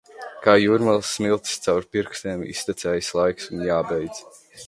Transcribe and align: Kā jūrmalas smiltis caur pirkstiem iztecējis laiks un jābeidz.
Kā 0.45 0.53
jūrmalas 0.61 1.11
smiltis 1.17 1.59
caur 1.67 1.85
pirkstiem 1.97 2.43
iztecējis 2.55 3.13
laiks 3.19 3.53
un 3.53 3.63
jābeidz. 3.71 4.27